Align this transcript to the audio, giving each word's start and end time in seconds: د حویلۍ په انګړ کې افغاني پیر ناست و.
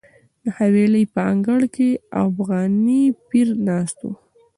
د 0.43 0.45
حویلۍ 0.57 1.03
په 1.13 1.19
انګړ 1.31 1.61
کې 1.75 1.89
افغاني 2.25 3.01
پیر 3.29 3.47
ناست 3.67 3.99
و. 4.05 4.09